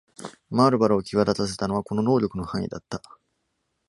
[0.49, 3.03] マールバラを際立たせたのはこの能力の範囲だった。